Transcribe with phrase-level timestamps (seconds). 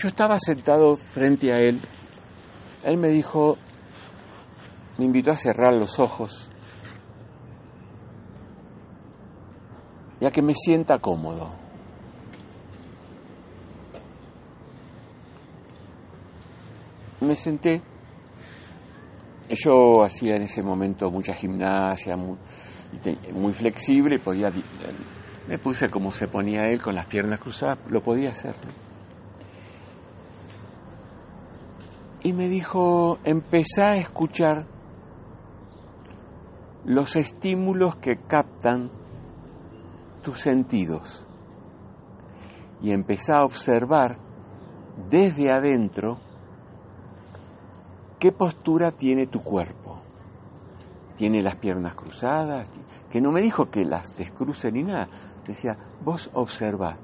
[0.00, 1.78] Yo estaba sentado frente a él.
[2.84, 3.58] Él me dijo,
[4.96, 6.50] me invitó a cerrar los ojos
[10.18, 11.54] y a que me sienta cómodo.
[17.20, 17.82] Me senté.
[19.50, 22.38] Yo hacía en ese momento mucha gimnasia, muy,
[23.34, 24.50] muy flexible, podía,
[25.46, 28.54] me puse como se ponía él con las piernas cruzadas, lo podía hacer.
[32.30, 34.64] Y me dijo, empezá a escuchar
[36.84, 38.88] los estímulos que captan
[40.22, 41.26] tus sentidos
[42.80, 44.18] y empezá a observar
[45.08, 46.18] desde adentro
[48.20, 50.00] qué postura tiene tu cuerpo.
[51.16, 52.70] ¿Tiene las piernas cruzadas?
[53.10, 55.08] Que no me dijo que las descruce ni nada.
[55.44, 56.96] Decía, vos observa.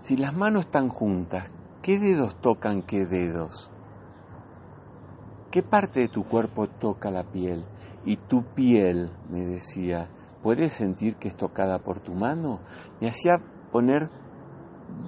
[0.00, 1.50] Si las manos están juntas,
[1.82, 3.70] ¿qué dedos tocan qué dedos?
[5.52, 7.66] ¿Qué parte de tu cuerpo toca la piel?
[8.06, 10.08] Y tu piel, me decía,
[10.42, 12.60] ¿puedes sentir que es tocada por tu mano?
[13.02, 13.34] Me hacía
[13.70, 14.08] poner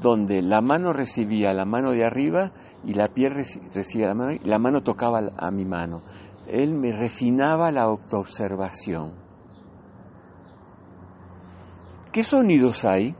[0.02, 2.52] donde la mano recibía la mano de arriba
[2.84, 6.02] y la piel recibía la mano y la mano tocaba a mi mano.
[6.46, 9.14] Él me refinaba la autoobservación.
[12.12, 13.16] ¿Qué sonidos hay?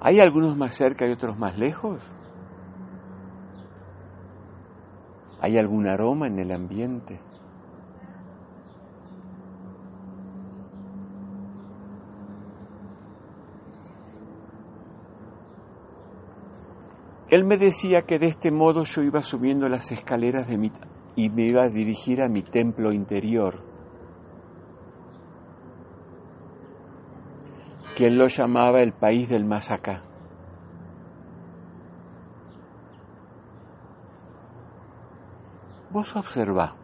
[0.00, 2.15] ¿Hay algunos más cerca y otros más lejos?
[5.40, 7.20] ¿Hay algún aroma en el ambiente?
[17.28, 20.70] Él me decía que de este modo yo iba subiendo las escaleras de mi,
[21.16, 23.62] y me iba a dirigir a mi templo interior,
[27.96, 30.02] que él lo llamaba el país del más acá.
[35.96, 36.74] Vos observa.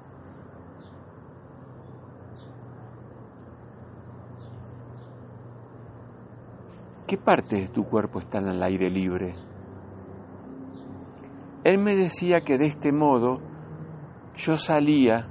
[7.07, 9.35] ¿Qué partes de tu cuerpo están al aire libre?
[11.63, 13.43] Él me decía que de este modo
[14.35, 15.29] yo salía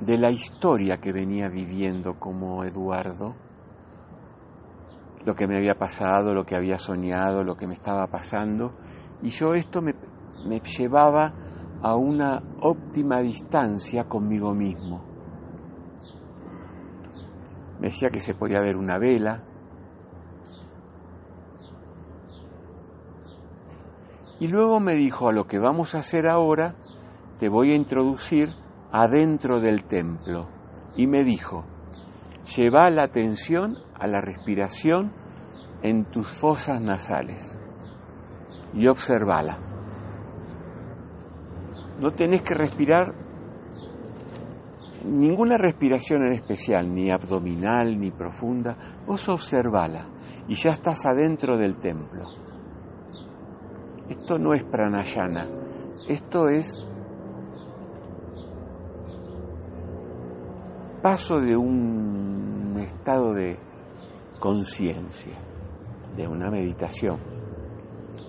[0.00, 3.34] de la historia que venía viviendo como Eduardo,
[5.26, 8.72] lo que me había pasado, lo que había soñado, lo que me estaba pasando,
[9.20, 9.92] y yo esto me,
[10.46, 11.41] me llevaba
[11.82, 15.02] a una óptima distancia conmigo mismo.
[17.80, 19.42] Me decía que se podía ver una vela,
[24.42, 26.74] Y luego me dijo, a lo que vamos a hacer ahora,
[27.38, 28.48] te voy a introducir
[28.90, 30.48] adentro del templo.
[30.96, 31.64] Y me dijo,
[32.56, 35.12] lleva la atención a la respiración
[35.84, 37.56] en tus fosas nasales
[38.74, 39.71] y observala.
[42.02, 43.14] No tenés que respirar
[45.04, 48.76] ninguna respiración en especial, ni abdominal, ni profunda.
[49.06, 50.08] Vos observala
[50.48, 52.22] y ya estás adentro del templo.
[54.08, 55.46] Esto no es pranayana,
[56.08, 56.86] esto es
[61.02, 63.58] paso de un estado de
[64.40, 65.38] conciencia,
[66.16, 67.20] de una meditación.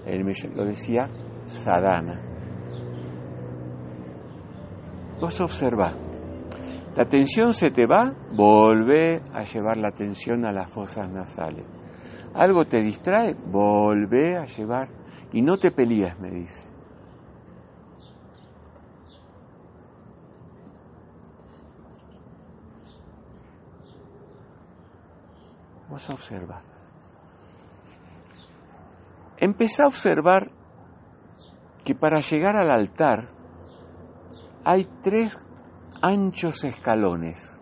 [0.05, 1.09] Él me lo decía
[1.45, 2.32] sadhana.
[5.23, 5.93] Vos observa.
[6.97, 11.65] La atención se te va, volvé a llevar la atención a las fosas nasales.
[12.33, 14.89] Algo te distrae, volvé a llevar
[15.31, 16.67] y no te pelees, me dice.
[25.87, 26.61] Vos observa.
[29.37, 30.51] Empezá a observar
[31.85, 33.42] que para llegar al altar
[34.63, 35.37] hay tres
[36.01, 37.59] anchos escalones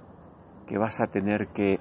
[0.67, 1.79] que vas a tener que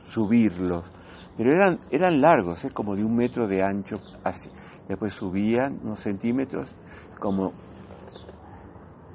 [0.00, 0.90] subirlos
[1.38, 2.70] pero eran, eran largos, ¿eh?
[2.74, 4.50] como de un metro de ancho, así.
[4.88, 6.74] Después subían unos centímetros,
[7.20, 7.52] como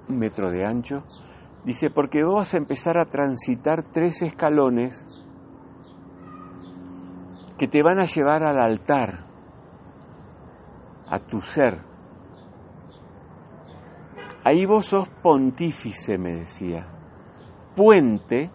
[0.08, 1.04] un metro de ancho.
[1.66, 5.06] Dice, porque vos vas a empezar a transitar tres escalones
[7.58, 9.26] que te van a llevar al altar,
[11.10, 11.82] a tu ser.
[14.44, 16.86] Ahí vos sos pontífice, me decía.
[17.76, 18.52] Puente,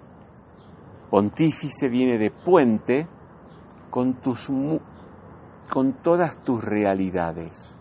[1.10, 3.08] pontífice viene de puente,
[3.90, 4.50] con, tus,
[5.70, 7.78] con todas tus realidades,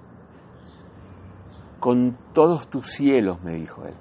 [1.80, 3.96] con todos tus cielos, me dijo él.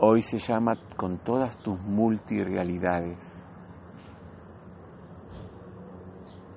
[0.00, 3.40] Hoy se llama con todas tus multirealidades.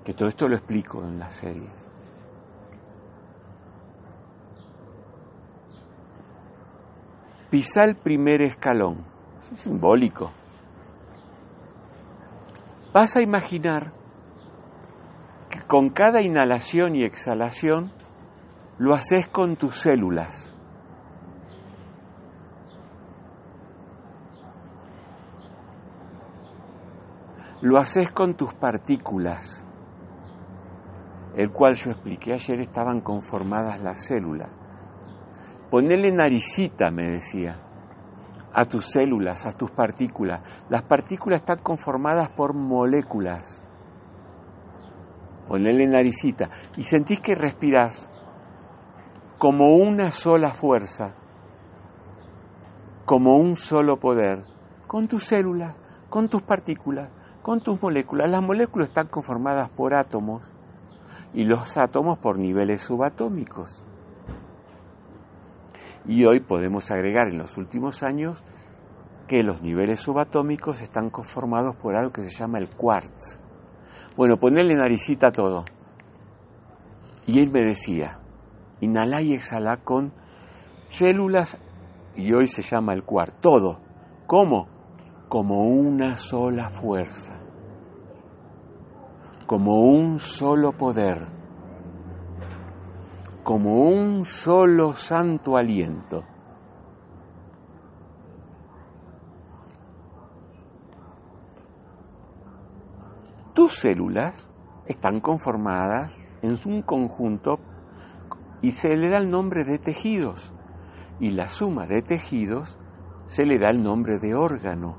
[0.04, 1.93] que todo esto lo explico en las series.
[7.54, 9.06] Pisa el primer escalón,
[9.52, 10.32] es simbólico.
[12.92, 13.94] Vas a imaginar
[15.52, 17.92] que con cada inhalación y exhalación
[18.80, 20.52] lo haces con tus células.
[27.62, 29.64] Lo haces con tus partículas,
[31.36, 34.63] el cual yo expliqué ayer estaban conformadas las células.
[35.74, 37.58] Ponele naricita, me decía,
[38.54, 40.44] a tus células, a tus partículas.
[40.70, 43.66] Las partículas están conformadas por moléculas.
[45.48, 46.48] Ponele naricita
[46.78, 48.08] y sentís que respirás
[49.40, 51.16] como una sola fuerza,
[53.06, 54.44] como un solo poder,
[54.86, 55.76] con tus células,
[56.08, 57.10] con tus partículas,
[57.42, 58.30] con tus moléculas.
[58.30, 60.44] Las moléculas están conformadas por átomos
[61.34, 63.84] y los átomos por niveles subatómicos.
[66.06, 68.44] Y hoy podemos agregar en los últimos años
[69.28, 73.40] que los niveles subatómicos están conformados por algo que se llama el quartz.
[74.18, 75.64] Bueno, ponerle naricita a todo.
[77.26, 78.20] Y él me decía,
[78.82, 80.14] inhala y exhala con
[80.90, 81.58] células,
[82.16, 83.80] y hoy se llama el quartz, todo.
[84.28, 84.74] ¿Cómo?
[85.34, 87.34] como una sola fuerza,
[89.48, 91.26] como un solo poder,
[93.44, 96.22] como un solo santo aliento.
[103.54, 104.48] Tus células
[104.88, 107.60] están conformadas en un conjunto
[108.62, 110.54] y se le da el nombre de tejidos
[111.20, 112.80] y la suma de tejidos
[113.26, 114.98] se le da el nombre de órgano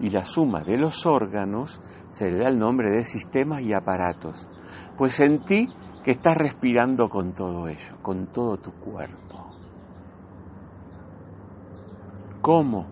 [0.00, 1.80] y la suma de los órganos
[2.10, 4.48] se le da el nombre de sistemas y aparatos.
[4.96, 5.68] Pues sentí
[6.02, 9.50] que estás respirando con todo ello, con todo tu cuerpo.
[12.40, 12.86] ¿Cómo?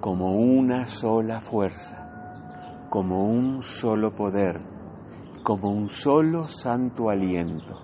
[0.00, 4.60] Como una sola fuerza, como un solo poder,
[5.42, 7.74] como un solo santo aliento.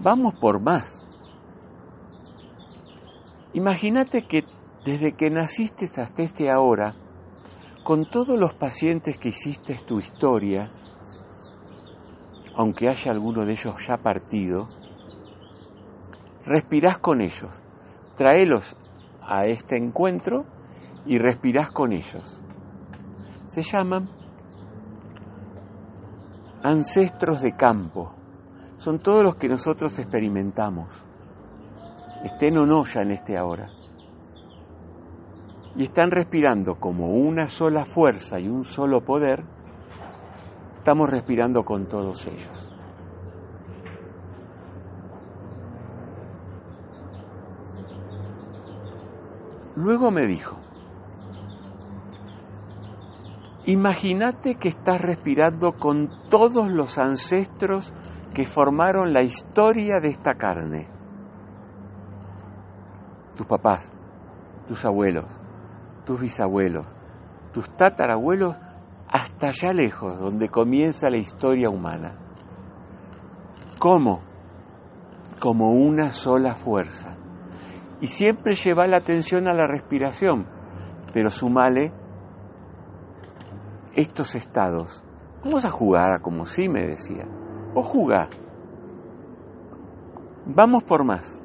[0.00, 1.04] Vamos por más.
[3.52, 4.44] Imagínate que
[4.86, 6.94] desde que naciste hasta este ahora,
[7.84, 10.70] con todos los pacientes que hiciste tu historia,
[12.58, 14.66] aunque haya alguno de ellos ya partido,
[16.44, 17.52] respirás con ellos,
[18.16, 18.76] traelos
[19.22, 20.44] a este encuentro
[21.06, 22.42] y respirás con ellos.
[23.46, 24.08] Se llaman
[26.64, 28.12] ancestros de campo,
[28.76, 30.88] son todos los que nosotros experimentamos,
[32.24, 33.70] estén o no ya en este ahora.
[35.76, 39.44] Y están respirando como una sola fuerza y un solo poder,
[40.88, 42.72] estamos respirando con todos ellos.
[49.76, 50.56] Luego me dijo,
[53.66, 57.92] imagínate que estás respirando con todos los ancestros
[58.32, 60.88] que formaron la historia de esta carne.
[63.36, 63.92] Tus papás,
[64.66, 65.26] tus abuelos,
[66.06, 66.86] tus bisabuelos,
[67.52, 68.56] tus tatarabuelos,
[69.10, 72.16] hasta allá lejos, donde comienza la historia humana.
[73.78, 74.20] ¿Cómo?
[75.40, 77.16] Como una sola fuerza.
[78.00, 80.46] Y siempre lleva la atención a la respiración,
[81.12, 81.92] pero sumale
[83.94, 85.04] estos estados.
[85.44, 87.26] Vamos a jugar a como sí me decía.
[87.74, 88.28] O jugar.
[90.46, 91.42] Vamos por más.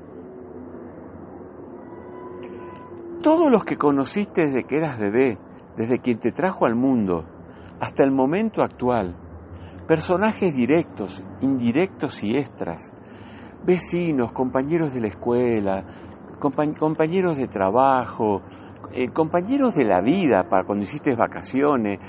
[3.24, 5.40] todos los que conociste desde que eras bebé,
[5.78, 7.26] desde quien te trajo al mundo,
[7.84, 9.14] hasta el momento actual,
[9.86, 12.94] personajes directos, indirectos y extras,
[13.66, 15.84] vecinos, compañeros de la escuela,
[16.40, 18.42] compañeros de trabajo,
[18.94, 22.00] eh, compañeros de la vida para cuando hiciste vacaciones,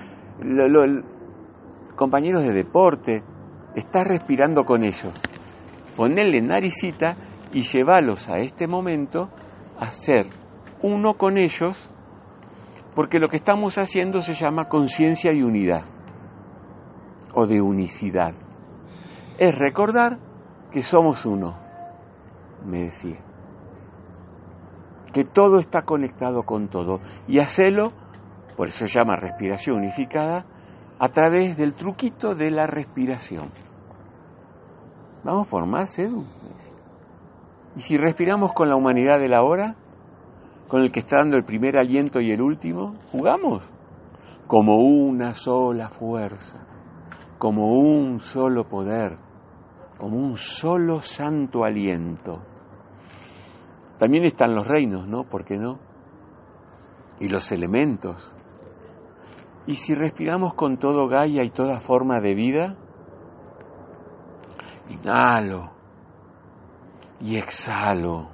[1.96, 3.24] compañeros de deporte,
[3.74, 5.20] estás respirando con ellos.
[5.96, 7.16] Ponele naricita
[7.52, 9.28] y llévalos a este momento
[9.80, 10.26] a ser
[10.82, 11.92] uno con ellos,
[12.94, 15.84] porque lo que estamos haciendo se llama conciencia y unidad,
[17.34, 18.34] o de unicidad.
[19.38, 20.18] Es recordar
[20.70, 21.58] que somos uno,
[22.64, 23.18] me decía,
[25.12, 27.92] que todo está conectado con todo, y hacerlo,
[28.56, 30.46] por eso se llama respiración unificada,
[30.98, 33.50] a través del truquito de la respiración.
[35.24, 36.24] Vamos por más, Edu.
[37.76, 39.74] Y si respiramos con la humanidad de la hora,
[40.68, 43.70] con el que está dando el primer aliento y el último, jugamos.
[44.46, 46.60] como una sola fuerza,
[47.38, 49.16] como un solo poder,
[49.98, 52.42] como un solo santo aliento.
[53.98, 55.24] También están los reinos, ¿no?
[55.24, 55.78] ¿Por qué no?
[57.20, 58.34] Y los elementos.
[59.66, 62.76] Y si respiramos con todo Gaia y toda forma de vida,
[64.90, 65.70] inhalo
[67.20, 68.28] y exhalo.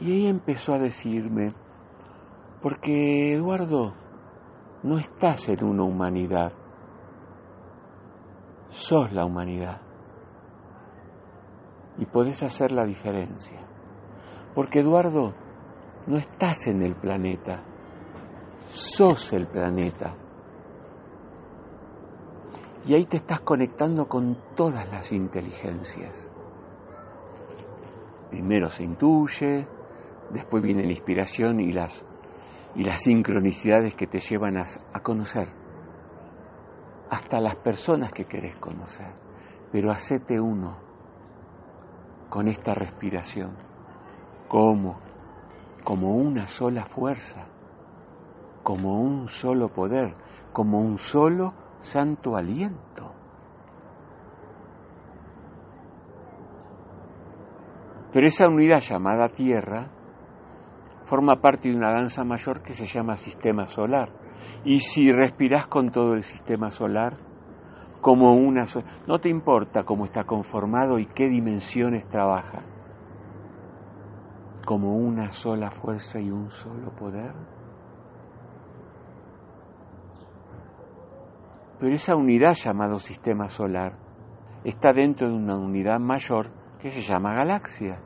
[0.00, 1.50] Y ella empezó a decirme,
[2.62, 3.94] porque Eduardo,
[4.82, 6.52] no estás en una humanidad,
[8.68, 9.80] sos la humanidad.
[11.98, 13.60] Y podés hacer la diferencia.
[14.54, 15.34] Porque Eduardo,
[16.06, 17.64] no estás en el planeta,
[18.66, 20.14] sos el planeta.
[22.86, 26.30] Y ahí te estás conectando con todas las inteligencias.
[28.30, 29.66] Primero se intuye,
[30.30, 32.06] después viene la inspiración y las,
[32.74, 35.48] y las sincronicidades que te llevan a, a conocer.
[37.10, 39.12] Hasta las personas que querés conocer.
[39.72, 40.78] Pero hacete uno
[42.28, 43.56] con esta respiración.
[44.48, 45.00] Como
[46.14, 47.46] una sola fuerza,
[48.62, 50.14] como un solo poder,
[50.52, 53.12] como un solo santo aliento.
[58.12, 59.97] Pero esa unidad llamada Tierra
[61.08, 64.10] forma parte de una danza mayor que se llama sistema solar.
[64.64, 67.16] Y si respiras con todo el sistema solar,
[68.02, 72.62] como una sola, no te importa cómo está conformado y qué dimensiones trabaja,
[74.66, 77.32] como una sola fuerza y un solo poder.
[81.80, 83.94] Pero esa unidad llamado sistema solar
[84.62, 87.98] está dentro de una unidad mayor que se llama galaxia.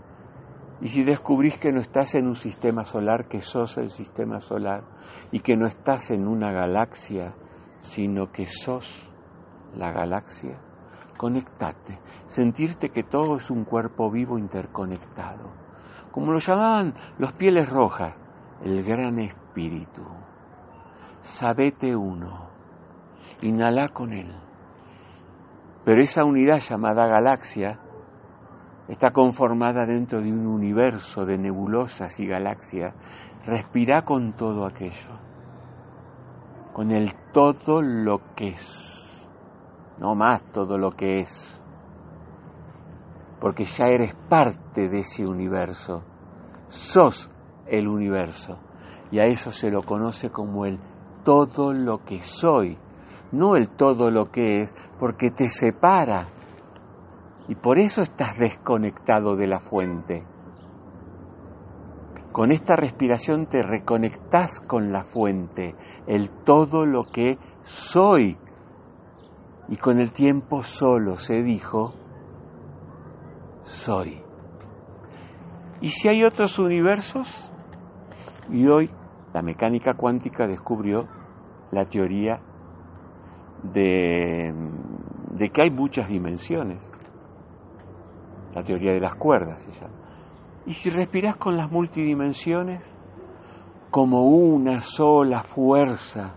[0.83, 4.83] Y si descubrís que no estás en un sistema solar, que sos el sistema solar,
[5.31, 7.35] y que no estás en una galaxia,
[7.79, 9.09] sino que sos
[9.77, 10.59] la galaxia,
[11.17, 15.53] conectate, sentirte que todo es un cuerpo vivo interconectado,
[16.11, 18.17] como lo llamaban los pieles rojas,
[18.65, 20.03] el gran espíritu.
[21.21, 22.51] Sabete uno,
[23.43, 24.35] inhala con él.
[25.85, 27.79] Pero esa unidad llamada galaxia
[28.89, 32.95] está conformada dentro de un universo de nebulosas y galaxias,
[33.47, 35.19] respira con todo aquello,
[36.73, 39.29] con el todo lo que es,
[39.99, 41.63] no más todo lo que es,
[43.41, 46.03] porque ya eres parte de ese universo,
[46.69, 47.31] sos
[47.67, 48.59] el universo,
[49.11, 50.79] y a eso se lo conoce como el
[51.25, 52.79] todo lo que soy,
[53.31, 56.27] no el todo lo que es, porque te separa
[57.49, 60.25] y por eso estás desconectado de la fuente.
[62.31, 65.75] Con esta respiración te reconectas con la fuente,
[66.07, 68.39] el todo lo que soy.
[69.69, 71.93] Y con el tiempo solo se dijo,
[73.65, 74.23] soy.
[75.81, 77.53] ¿Y si hay otros universos?
[78.51, 78.91] Y hoy
[79.35, 81.09] la mecánica cuántica descubrió
[81.71, 82.41] la teoría
[83.63, 84.53] de,
[85.33, 86.92] de que hay muchas dimensiones
[88.55, 89.67] la teoría de las cuerdas.
[90.67, 92.83] Y si respiras con las multidimensiones,
[93.91, 96.35] como una sola fuerza,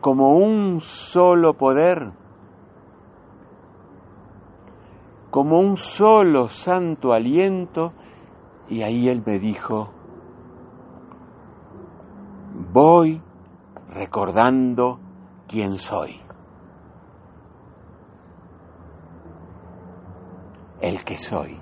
[0.00, 2.12] como un solo poder,
[5.30, 7.92] como un solo santo aliento,
[8.68, 9.90] y ahí él me dijo,
[12.72, 13.20] voy
[13.88, 14.98] recordando
[15.48, 16.20] quién soy.
[20.82, 21.58] El que soy.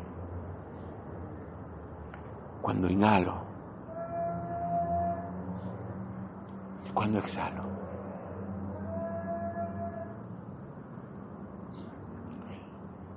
[2.63, 3.35] Cuando inhalo,
[6.95, 7.63] cuando exhalo.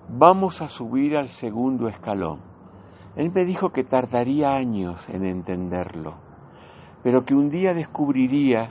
[0.10, 2.40] Vamos a subir al segundo escalón.
[3.16, 6.16] Él me dijo que tardaría años en entenderlo,
[7.02, 8.70] pero que un día descubriría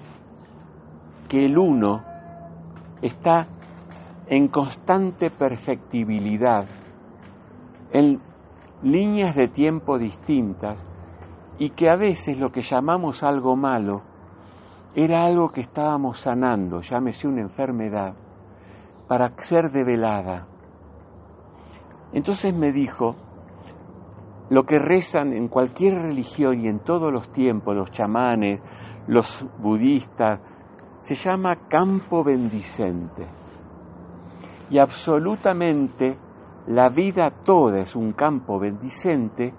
[1.29, 2.03] que el uno
[3.01, 3.47] está
[4.27, 6.67] en constante perfectibilidad
[7.93, 8.21] en
[8.83, 10.87] líneas de tiempo distintas
[11.59, 14.03] y que a veces lo que llamamos algo malo
[14.95, 18.15] era algo que estábamos sanando, llámese una enfermedad,
[19.09, 20.47] para ser develada.
[22.13, 23.17] Entonces me dijo,
[24.51, 28.61] lo que rezan en cualquier religión y en todos los tiempos, los chamanes,
[29.07, 30.41] los budistas,
[31.01, 33.27] se llama campo bendicente.
[34.69, 36.17] Y absolutamente
[36.66, 39.52] la vida toda es un campo bendicente,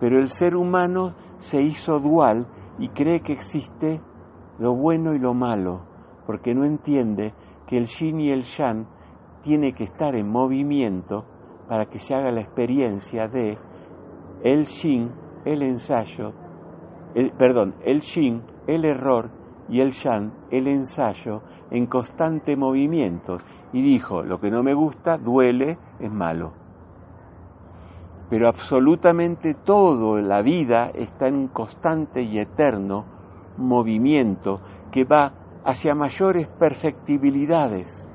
[0.00, 2.46] pero el ser humano se hizo dual
[2.78, 4.00] y cree que existe
[4.58, 5.82] lo bueno y lo malo,
[6.26, 7.32] porque no entiende
[7.66, 8.86] que el yin y el yang
[9.42, 11.24] tiene que estar en movimiento
[11.68, 13.56] para que se haga la experiencia de
[14.42, 15.12] el yin,
[15.44, 16.32] el ensayo,
[17.14, 19.30] el, perdón, el yin, el error
[19.68, 23.38] y el yang, el ensayo, en constante movimiento.
[23.72, 26.52] Y dijo, lo que no me gusta, duele, es malo.
[28.30, 33.04] Pero absolutamente todo, la vida está en un constante y eterno
[33.56, 34.60] movimiento
[34.90, 35.32] que va
[35.64, 38.06] hacia mayores perfectibilidades,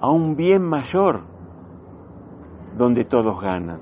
[0.00, 1.24] a un bien mayor
[2.76, 3.80] donde todos ganan.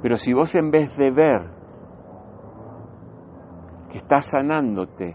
[0.00, 1.51] Pero si vos en vez de ver
[3.92, 5.14] que estás sanándote,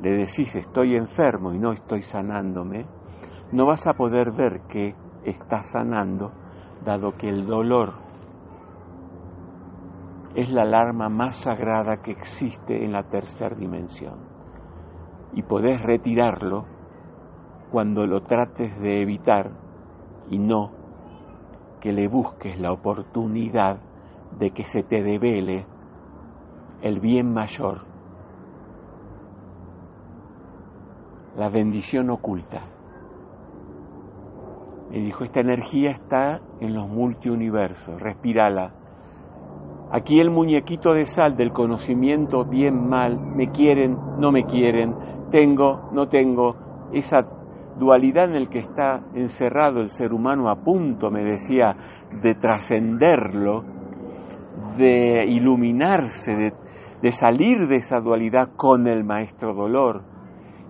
[0.00, 2.86] le decís estoy enfermo y no estoy sanándome,
[3.50, 4.94] no vas a poder ver que
[5.24, 6.30] estás sanando,
[6.84, 7.94] dado que el dolor
[10.36, 14.20] es la alarma más sagrada que existe en la tercera dimensión.
[15.32, 16.64] Y podés retirarlo
[17.72, 19.50] cuando lo trates de evitar
[20.30, 20.70] y no
[21.80, 23.80] que le busques la oportunidad
[24.38, 25.66] de que se te devele
[26.82, 27.95] el bien mayor
[31.36, 32.62] la bendición oculta.
[34.90, 38.72] Me dijo, esta energía está en los multiuniversos, respírala.
[39.90, 44.94] Aquí el muñequito de sal del conocimiento bien mal, me quieren, no me quieren,
[45.30, 46.56] tengo, no tengo,
[46.92, 47.26] esa
[47.78, 51.76] dualidad en el que está encerrado el ser humano a punto, me decía,
[52.22, 53.64] de trascenderlo,
[54.78, 56.52] de iluminarse, de,
[57.02, 60.15] de salir de esa dualidad con el maestro dolor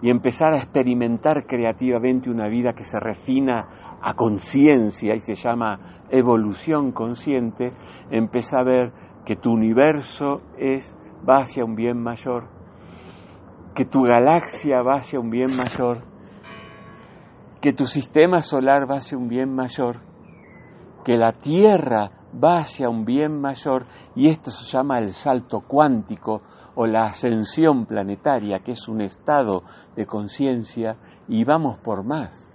[0.03, 6.05] y empezar a experimentar creativamente una vida que se refina a conciencia y se llama
[6.11, 7.73] evolución consciente,
[8.11, 8.93] empieza a ver
[9.25, 10.97] que tu universo es,
[11.29, 12.49] va hacia un bien mayor,
[13.75, 15.99] que tu galaxia va hacia un bien mayor,
[17.61, 20.01] que tu sistema solar va hacia un bien mayor,
[21.05, 22.11] que la Tierra
[22.43, 26.43] va hacia un bien mayor y esto se llama el salto cuántico
[26.77, 29.63] o la ascensión planetaria, que es un estado
[29.97, 32.47] de conciencia, y vamos por más.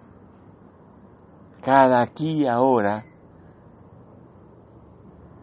[1.62, 3.04] Cada aquí y ahora,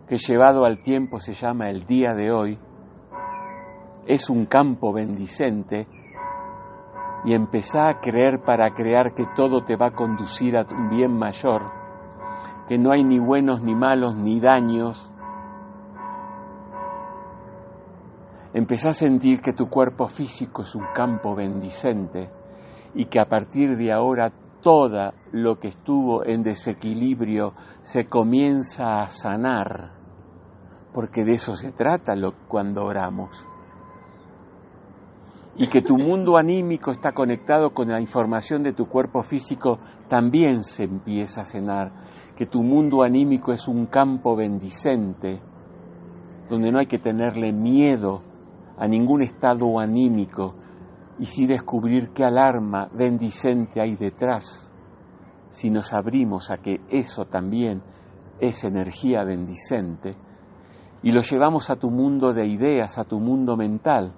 [0.08, 2.58] que llevado al tiempo se llama el día de hoy,
[4.06, 5.86] es un campo bendicente
[7.24, 11.12] y empezá a creer para crear que todo te va a conducir a un bien
[11.12, 11.70] mayor,
[12.68, 15.12] que no hay ni buenos ni malos ni daños,
[18.58, 22.30] empezá a sentir que tu cuerpo físico es un campo bendicente
[22.94, 29.08] y que a partir de ahora todo lo que estuvo en desequilibrio se comienza a
[29.08, 29.92] sanar,
[30.92, 32.14] porque de eso se trata
[32.48, 33.46] cuando oramos.
[35.56, 40.62] Y que tu mundo anímico está conectado con la información de tu cuerpo físico también
[40.62, 41.92] se empieza a sanar,
[42.36, 45.40] que tu mundo anímico es un campo bendicente,
[46.48, 48.27] donde no hay que tenerle miedo
[48.78, 50.54] a ningún estado anímico
[51.18, 54.70] y sí descubrir qué alarma bendicente hay detrás
[55.50, 57.82] si nos abrimos a que eso también
[58.38, 60.16] es energía bendicente
[61.02, 64.14] y lo llevamos a tu mundo de ideas, a tu mundo mental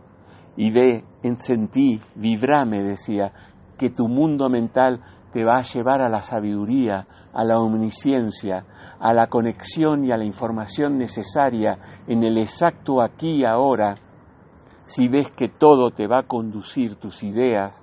[0.57, 3.33] y ve, en sentí, vibrame, decía,
[3.79, 5.01] que tu mundo mental
[5.33, 8.65] te va a llevar a la sabiduría, a la omnisciencia,
[8.99, 13.95] a la conexión y a la información necesaria en el exacto aquí y ahora
[14.91, 17.81] si ves que todo te va a conducir tus ideas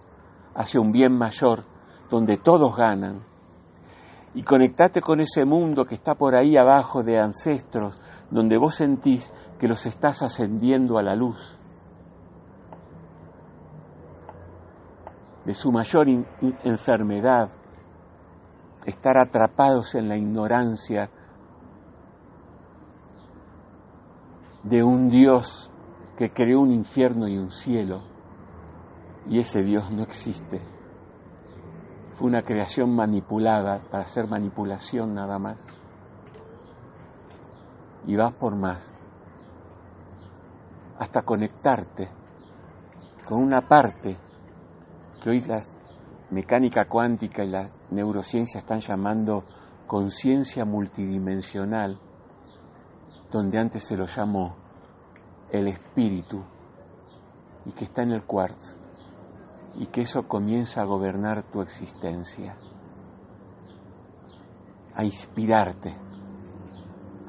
[0.54, 1.64] hacia un bien mayor,
[2.10, 3.24] donde todos ganan,
[4.34, 7.96] y conectate con ese mundo que está por ahí abajo de ancestros,
[8.30, 11.58] donde vos sentís que los estás ascendiendo a la luz.
[15.46, 16.08] De su mayor
[16.66, 17.52] enfermedad,
[18.86, 21.10] estar atrapados en la ignorancia
[24.64, 25.72] de un Dios
[26.18, 28.02] que creó un infierno y un cielo,
[29.30, 30.62] y ese Dios no existe.
[32.16, 35.64] Fue una creación manipulada para hacer manipulación nada más.
[38.08, 38.92] Y vas por más,
[40.98, 42.10] hasta conectarte
[43.28, 44.18] con una parte
[45.22, 45.60] que hoy la
[46.32, 49.44] mecánica cuántica y la neurociencia están llamando
[49.86, 52.00] conciencia multidimensional,
[53.32, 54.67] donde antes se lo llamó
[55.52, 56.44] el espíritu
[57.66, 58.68] y que está en el cuarto
[59.76, 62.58] y que eso comienza a gobernar tu existencia,
[64.96, 65.96] a inspirarte,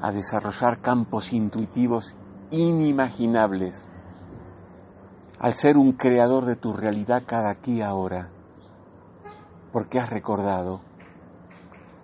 [0.01, 2.15] a desarrollar campos intuitivos
[2.51, 3.87] inimaginables
[5.39, 8.29] al ser un creador de tu realidad cada aquí ahora,
[9.71, 10.81] porque has recordado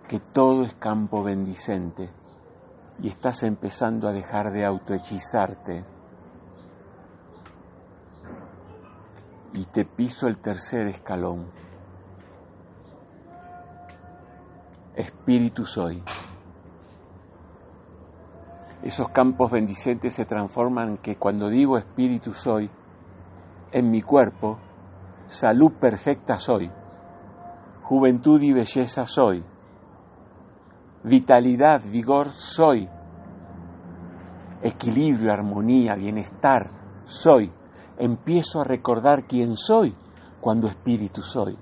[0.07, 2.09] que todo es campo bendicente
[2.99, 5.94] y estás empezando a dejar de autohechizarte.
[9.55, 11.45] Y te piso el tercer escalón.
[14.95, 16.03] Espíritu soy.
[18.83, 22.69] Esos campos bendicentes se transforman que cuando digo espíritu soy,
[23.71, 24.59] en mi cuerpo,
[25.27, 26.69] salud perfecta soy,
[27.83, 29.43] juventud y belleza soy,
[31.03, 32.89] vitalidad, vigor soy,
[34.61, 36.69] equilibrio, armonía, bienestar
[37.05, 37.51] soy.
[37.97, 39.95] Empiezo a recordar quién soy
[40.41, 41.57] cuando espíritu soy.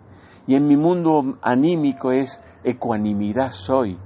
[0.47, 3.97] Y en mi mundo anímico es ecuanimidad soy.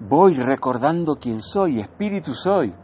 [0.00, 2.74] Voy recordando quién soy, espíritu soy.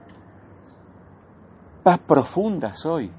[1.83, 3.13] Paz profunda soy.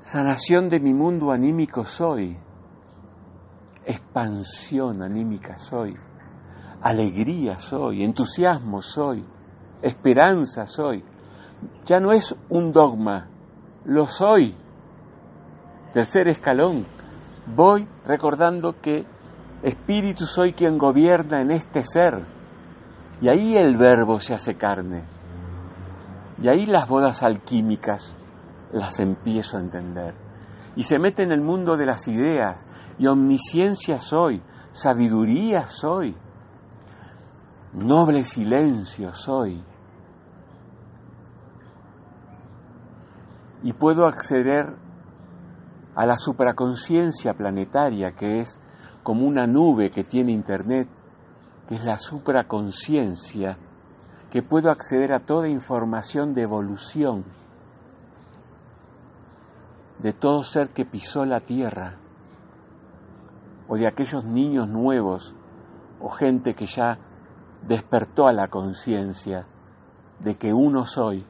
[0.00, 2.36] Sanación de mi mundo anímico soy.
[3.84, 5.96] Expansión anímica soy.
[6.82, 8.02] Alegría soy.
[8.02, 9.24] Entusiasmo soy.
[9.82, 11.04] Esperanza soy.
[11.84, 13.28] Ya no es un dogma,
[13.84, 14.54] lo soy.
[15.92, 16.86] Tercer escalón.
[17.54, 19.04] Voy recordando que
[19.62, 22.26] Espíritu soy quien gobierna en este ser.
[23.20, 25.04] Y ahí el verbo se hace carne.
[26.40, 28.16] Y ahí las bodas alquímicas
[28.72, 30.14] las empiezo a entender.
[30.76, 32.64] Y se mete en el mundo de las ideas.
[32.98, 36.16] Y omnisciencia soy, sabiduría soy,
[37.72, 39.62] noble silencio soy.
[43.62, 44.74] Y puedo acceder
[45.94, 48.58] a la supraconciencia planetaria, que es
[49.02, 50.88] como una nube que tiene Internet,
[51.68, 53.58] que es la supraconciencia,
[54.30, 57.24] que puedo acceder a toda información de evolución
[60.02, 61.98] de todo ser que pisó la tierra,
[63.68, 65.34] o de aquellos niños nuevos,
[66.00, 66.98] o gente que ya
[67.62, 69.46] despertó a la conciencia
[70.20, 71.26] de que uno soy,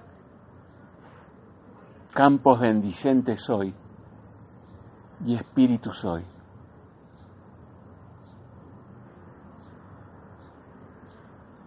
[2.12, 3.74] campos bendicentes soy
[5.24, 6.24] y espíritu soy.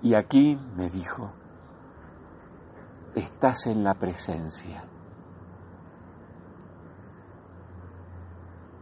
[0.01, 1.31] Y aquí me dijo,
[3.15, 4.83] estás en la presencia.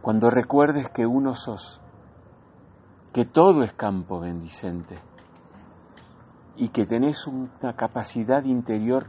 [0.00, 1.80] Cuando recuerdes que uno sos,
[3.12, 4.98] que todo es campo bendicente
[6.56, 9.06] y que tenés una capacidad interior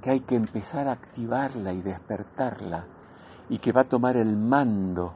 [0.00, 2.86] que hay que empezar a activarla y despertarla
[3.48, 5.14] y que va a tomar el mando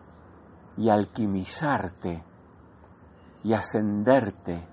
[0.76, 2.24] y alquimizarte
[3.42, 4.66] y ascenderte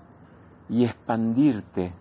[0.69, 1.93] y expandirte.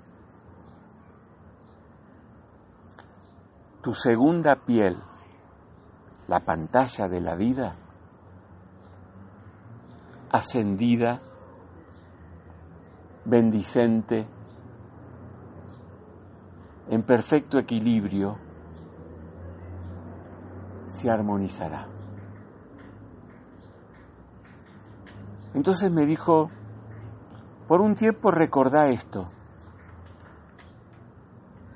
[3.83, 4.97] Tu segunda piel,
[6.27, 7.77] la pantalla de la vida,
[10.31, 11.21] ascendida,
[13.25, 14.27] bendicente,
[16.89, 18.39] en perfecto equilibrio,
[20.87, 21.89] se armonizará.
[25.55, 26.51] Entonces me dijo,
[27.67, 29.31] por un tiempo recordá esto,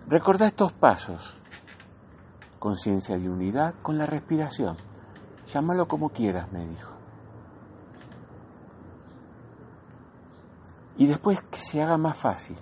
[0.07, 1.43] recordá estos pasos,
[2.59, 4.77] conciencia de unidad con la respiración,
[5.47, 6.93] llámalo como quieras, me dijo.
[10.97, 12.59] Y después que se haga más fácil.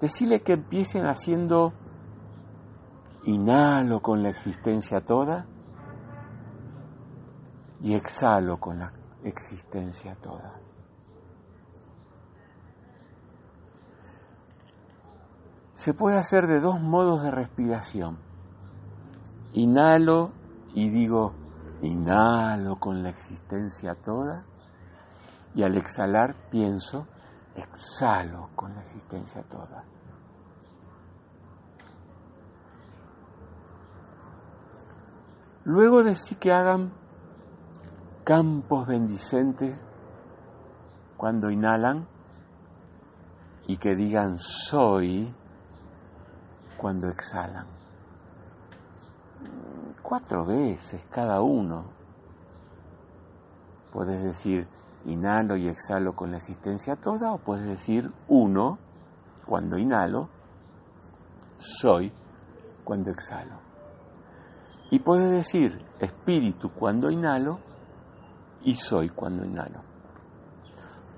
[0.00, 1.72] Decirle que empiecen haciendo
[3.24, 5.46] inhalo con la existencia toda
[7.80, 8.92] y exhalo con la
[9.24, 10.54] existencia toda.
[15.74, 18.18] Se puede hacer de dos modos de respiración.
[19.52, 20.32] Inhalo
[20.74, 21.34] y digo,
[21.82, 24.44] inhalo con la existencia toda
[25.54, 27.06] y al exhalar pienso,
[27.58, 29.84] exhalo con la existencia toda.
[35.64, 36.92] Luego de sí que hagan
[38.24, 39.78] campos bendicentes
[41.16, 42.06] cuando inhalan
[43.66, 45.34] y que digan soy
[46.78, 47.66] cuando exhalan.
[50.02, 51.84] Cuatro veces cada uno.
[53.92, 54.66] Puedes decir
[55.08, 58.78] inhalo y exhalo con la existencia toda, o puedes decir uno
[59.46, 60.28] cuando inhalo,
[61.58, 62.12] soy
[62.84, 63.60] cuando exhalo.
[64.90, 67.58] Y puedes decir espíritu cuando inhalo
[68.62, 69.82] y soy cuando inhalo.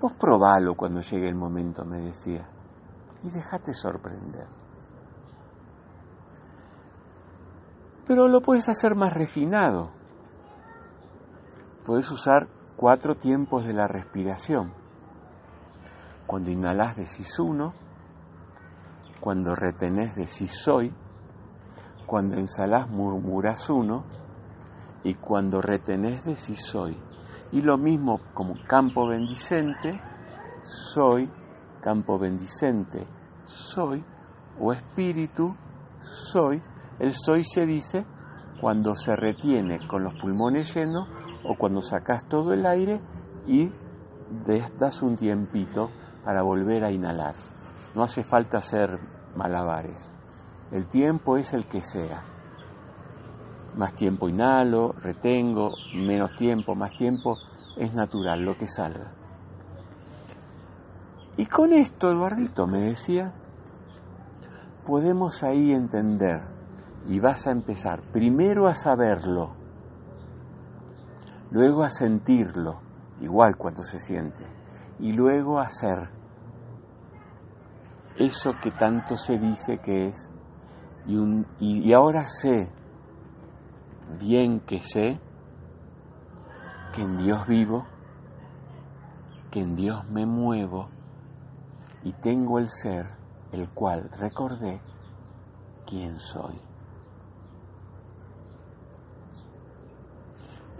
[0.01, 2.49] Vos probalo cuando llegue el momento, me decía,
[3.23, 4.47] y déjate sorprender.
[8.07, 9.91] Pero lo puedes hacer más refinado.
[11.85, 14.73] Puedes usar cuatro tiempos de la respiración.
[16.25, 17.73] Cuando inhalas decís uno,
[19.19, 20.93] cuando retenés decís soy,
[22.05, 24.03] cuando ensalás murmuras uno
[25.03, 26.97] y cuando retenés decís soy.
[27.51, 30.01] Y lo mismo como campo bendicente,
[30.63, 31.29] soy,
[31.81, 33.07] campo bendicente,
[33.45, 34.03] soy,
[34.59, 35.55] o espíritu,
[36.01, 36.61] soy.
[36.99, 38.05] El soy se dice
[38.59, 41.07] cuando se retiene con los pulmones llenos
[41.43, 42.99] o cuando sacas todo el aire
[43.47, 43.71] y
[44.79, 45.89] das un tiempito
[46.23, 47.33] para volver a inhalar.
[47.95, 48.99] No hace falta hacer
[49.35, 50.09] malabares.
[50.71, 52.23] El tiempo es el que sea.
[53.75, 57.37] Más tiempo inhalo, retengo, menos tiempo, más tiempo,
[57.77, 59.11] es natural lo que salga.
[61.37, 63.33] Y con esto, Eduardito me decía,
[64.85, 66.41] podemos ahí entender
[67.07, 69.60] y vas a empezar primero a saberlo,
[71.51, 72.79] luego a sentirlo,
[73.19, 74.45] igual cuando se siente,
[74.99, 76.09] y luego a hacer
[78.17, 80.29] eso que tanto se dice que es,
[81.05, 81.17] y,
[81.59, 82.69] y, ahora sé,
[84.19, 85.19] bien que sé,
[86.93, 87.85] que en Dios vivo,
[89.49, 90.89] que en Dios me muevo
[92.03, 93.09] y tengo el ser,
[93.51, 94.81] el cual recordé
[95.85, 96.70] quién soy.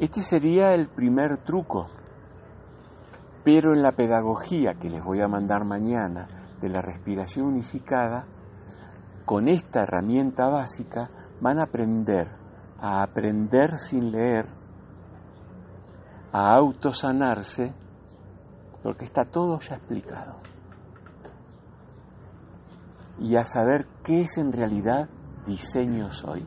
[0.01, 1.85] Este sería el primer truco,
[3.45, 6.27] pero en la pedagogía que les voy a mandar mañana
[6.59, 8.25] de la respiración unificada,
[9.25, 11.09] con esta herramienta básica
[11.39, 12.41] van a aprender
[12.81, 14.47] a aprender sin leer,
[16.31, 17.75] a autosanarse,
[18.81, 20.37] porque está todo ya explicado,
[23.19, 25.07] y a saber qué es en realidad
[25.45, 26.43] diseño soy.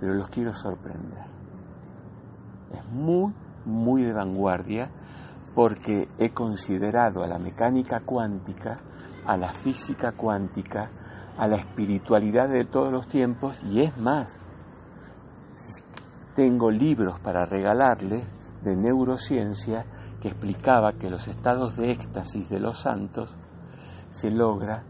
[0.00, 1.37] Pero los quiero sorprender.
[2.72, 3.32] Es muy,
[3.64, 4.90] muy de vanguardia
[5.54, 8.80] porque he considerado a la mecánica cuántica,
[9.26, 10.90] a la física cuántica,
[11.36, 14.38] a la espiritualidad de todos los tiempos y es más,
[16.34, 18.26] tengo libros para regalarles
[18.62, 19.86] de neurociencia
[20.20, 23.36] que explicaba que los estados de éxtasis de los santos
[24.08, 24.84] se logra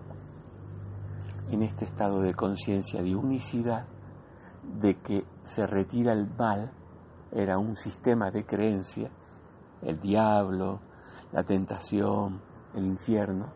[1.51, 3.87] en este estado de conciencia de unicidad,
[4.63, 6.73] de que se retira el mal,
[7.33, 9.11] era un sistema de creencia,
[9.83, 10.81] el diablo,
[11.33, 12.41] la tentación,
[12.75, 13.53] el infierno,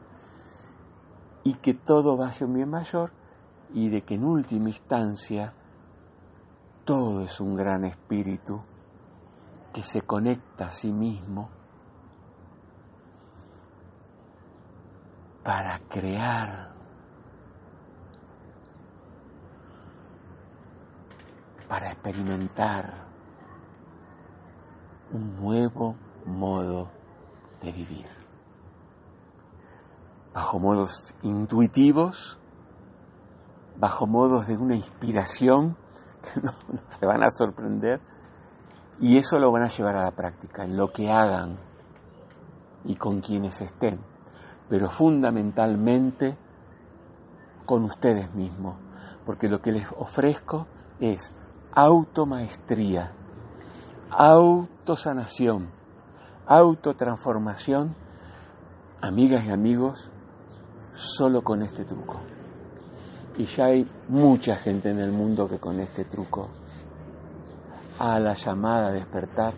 [1.45, 3.13] y que todo va hacia un bien mayor
[3.75, 5.55] y de que en última instancia
[6.85, 8.63] todo es un gran espíritu
[9.73, 11.49] que se conecta a sí mismo
[15.43, 16.73] para crear,
[21.69, 23.12] para experimentar
[25.13, 25.97] un nuevo
[26.27, 26.89] modo
[27.63, 28.07] de vivir.
[30.35, 32.39] Bajo modos intuitivos,
[33.79, 35.77] bajo modos de una inspiración
[36.23, 36.53] que no,
[36.89, 38.01] se van a sorprender
[39.01, 41.59] y eso lo van a llevar a la práctica, en lo que hagan
[42.85, 44.01] y con quienes estén,
[44.69, 46.37] pero fundamentalmente
[47.67, 48.77] con ustedes mismos,
[49.25, 50.67] porque lo que les ofrezco
[51.01, 51.35] es
[51.73, 53.13] automaestría,
[54.13, 55.71] autosanación,
[56.47, 57.95] autotransformación,
[59.01, 60.11] amigas y amigos,
[60.93, 62.21] solo con este truco.
[63.39, 66.51] Y ya hay mucha gente en el mundo que con este truco,
[67.99, 69.55] a la llamada a despertar,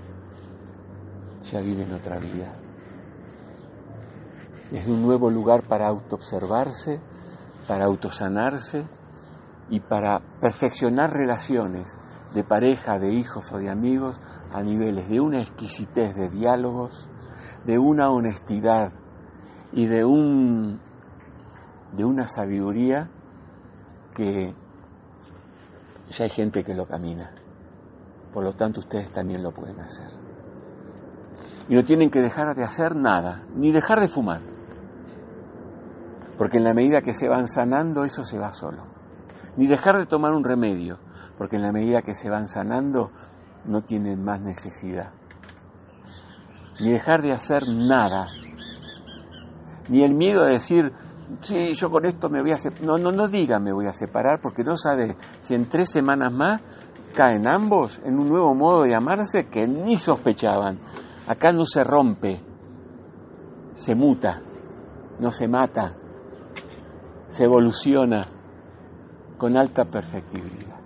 [1.51, 2.55] ya viven otra vida.
[4.71, 7.01] Es un nuevo lugar para autoobservarse,
[7.67, 8.87] para autosanarse
[9.69, 11.99] y para perfeccionar relaciones
[12.35, 14.21] de pareja, de hijos o de amigos
[14.55, 17.11] a niveles de una exquisitez de diálogos,
[17.67, 18.93] de una honestidad
[19.73, 20.81] y de un
[21.93, 23.11] de una sabiduría
[24.15, 24.55] que
[26.11, 27.33] ya hay gente que lo camina.
[28.33, 30.09] Por lo tanto, ustedes también lo pueden hacer.
[31.69, 34.41] Y no tienen que dejar de hacer nada, ni dejar de fumar.
[36.39, 38.85] Porque en la medida que se van sanando, eso se va solo.
[39.57, 40.99] Ni dejar de tomar un remedio,
[41.39, 43.11] porque en la medida que se van sanando,
[43.67, 45.13] no tienen más necesidad.
[46.81, 48.27] Ni dejar de hacer nada.
[49.89, 50.93] Ni el miedo a decir,
[51.41, 52.87] sí, yo con esto me voy a separar.
[52.87, 56.33] No, no, no diga me voy a separar porque no sabe si en tres semanas
[56.33, 56.61] más
[57.15, 60.79] caen ambos en un nuevo modo de amarse que ni sospechaban.
[61.27, 62.41] Acá no se rompe,
[63.73, 64.43] se muta,
[65.21, 65.95] no se mata,
[67.29, 68.27] se evoluciona
[69.39, 70.81] con alta perfectibilidad.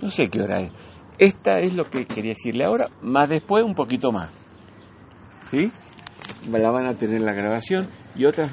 [0.00, 0.72] No sé qué hora es.
[1.20, 4.30] Esta es lo que quería decirle ahora, más después un poquito más.
[5.50, 5.70] ¿Sí?
[6.50, 8.48] La van a tener la grabación y otras